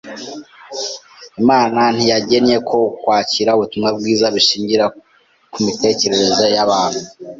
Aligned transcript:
Imana 1.41 1.81
ntiyagennye 1.95 2.57
ko 2.69 2.77
kwakira 3.01 3.51
Ubutumwa 3.55 3.89
Bwiza 3.97 4.27
bishingira 4.35 4.85
ku 5.51 5.57
mitekerereze 5.65 6.45
y’abantu. 6.55 7.01